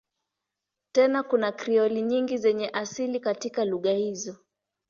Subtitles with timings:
[0.91, 4.35] Tena kuna Krioli nyingi zenye asili katika lugha hizo.